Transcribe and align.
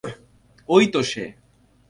ওই 0.69 0.83
তো 0.87 0.99
সে! 1.03 1.23